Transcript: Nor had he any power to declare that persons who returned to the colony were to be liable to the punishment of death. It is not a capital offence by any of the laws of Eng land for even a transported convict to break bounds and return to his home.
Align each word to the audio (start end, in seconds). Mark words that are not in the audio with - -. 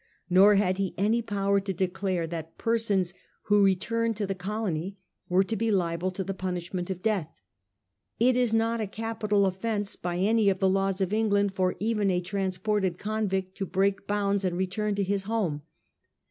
Nor 0.31 0.55
had 0.55 0.79
he 0.79 0.95
any 0.97 1.21
power 1.21 1.59
to 1.59 1.73
declare 1.73 2.25
that 2.25 2.57
persons 2.57 3.13
who 3.43 3.63
returned 3.63 4.17
to 4.17 4.25
the 4.25 4.33
colony 4.33 4.97
were 5.29 5.43
to 5.43 5.55
be 5.55 5.69
liable 5.71 6.09
to 6.13 6.23
the 6.23 6.33
punishment 6.33 6.89
of 6.89 7.03
death. 7.03 7.31
It 8.19 8.35
is 8.35 8.51
not 8.51 8.81
a 8.81 8.87
capital 8.87 9.45
offence 9.45 9.95
by 9.95 10.17
any 10.17 10.49
of 10.49 10.57
the 10.57 10.67
laws 10.67 11.01
of 11.01 11.13
Eng 11.13 11.29
land 11.29 11.53
for 11.53 11.75
even 11.79 12.09
a 12.09 12.19
transported 12.19 12.97
convict 12.97 13.55
to 13.59 13.67
break 13.67 14.07
bounds 14.07 14.43
and 14.43 14.57
return 14.57 14.95
to 14.95 15.03
his 15.03 15.25
home. 15.25 15.61